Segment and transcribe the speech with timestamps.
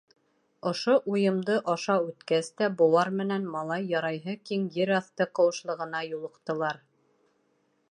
[0.69, 6.85] Ошо уйымды аша үткәс тә быуар менән малай ярайһы киң ер аҫты ҡыуышлығына юлыҡтылар.